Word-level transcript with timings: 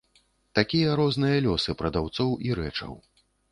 Такія 0.59 0.95
розныя 1.01 1.43
лёсы 1.47 1.77
прадаўцоў 1.83 2.35
і 2.49 2.53
рэчаў. 2.63 2.99